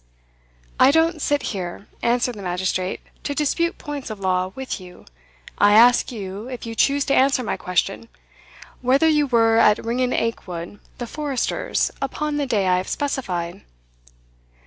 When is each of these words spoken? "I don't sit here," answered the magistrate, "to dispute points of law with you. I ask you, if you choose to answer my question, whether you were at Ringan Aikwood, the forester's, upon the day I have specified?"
"I 0.79 0.89
don't 0.89 1.21
sit 1.21 1.43
here," 1.53 1.85
answered 2.01 2.33
the 2.33 2.41
magistrate, 2.41 3.01
"to 3.21 3.35
dispute 3.35 3.77
points 3.77 4.09
of 4.09 4.19
law 4.19 4.51
with 4.55 4.81
you. 4.81 5.05
I 5.59 5.73
ask 5.73 6.11
you, 6.11 6.47
if 6.47 6.65
you 6.65 6.73
choose 6.73 7.05
to 7.05 7.13
answer 7.13 7.43
my 7.43 7.55
question, 7.55 8.09
whether 8.81 9.07
you 9.07 9.27
were 9.27 9.59
at 9.59 9.85
Ringan 9.85 10.11
Aikwood, 10.11 10.79
the 10.97 11.05
forester's, 11.05 11.91
upon 12.01 12.37
the 12.37 12.47
day 12.47 12.65
I 12.67 12.77
have 12.77 12.87
specified?" 12.87 13.61